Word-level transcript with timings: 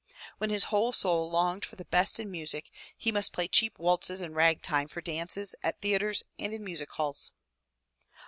When 0.39 0.49
his 0.49 0.63
whole 0.73 0.93
soul 0.93 1.29
longed 1.29 1.63
for 1.63 1.75
the 1.75 1.85
best 1.85 2.19
in 2.19 2.31
music, 2.31 2.71
he 2.97 3.11
must 3.11 3.33
play 3.33 3.47
cheap 3.47 3.77
waltzes 3.77 4.19
and 4.19 4.35
rag 4.35 4.63
time 4.63 4.87
for 4.87 4.99
dances, 4.99 5.53
at 5.61 5.79
theatres, 5.79 6.23
and 6.39 6.51
in 6.55 6.63
music 6.63 6.89
halls. 6.93 7.33